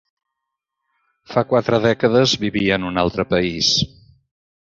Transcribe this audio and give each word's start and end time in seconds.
Fa 1.33 1.43
quatre 1.51 1.79
dècades 1.83 2.33
vivia 2.45 2.79
en 2.81 2.87
un 2.93 2.99
altre 3.05 3.27
país. 3.37 3.73